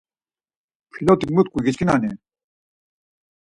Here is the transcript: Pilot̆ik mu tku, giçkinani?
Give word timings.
Pilot̆ik 0.91 1.29
mu 1.35 1.41
tku, 1.45 1.57
giçkinani? 1.65 2.11